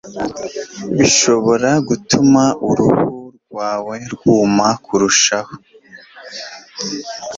[0.97, 5.53] bushobora gutuma uruhu rwawe rwuma kurushaho.